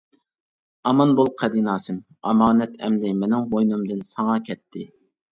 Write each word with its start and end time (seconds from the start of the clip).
ئامان 0.91 1.11
بول 1.17 1.27
قەدىناسىم، 1.41 1.99
ئامانەت 2.29 2.73
ئەمدى 2.87 3.11
مېنىڭ 3.19 3.45
بوينۇمدىن 3.51 4.01
ساڭا 4.13 4.39
كەتتى. 4.49 4.83